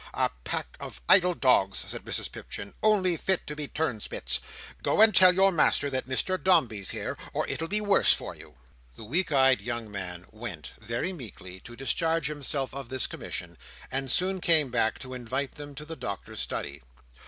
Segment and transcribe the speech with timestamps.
[0.15, 4.39] "A pack of idle dogs!" said Mrs Pipchin, "only fit to be turnspits.
[4.81, 8.55] Go and tell your master that Mr Dombey's here, or it'll be worse for you!"
[8.95, 13.59] The weak eyed young man went, very meekly, to discharge himself of this commission;
[13.91, 16.81] and soon came back to invite them to the Doctor's study.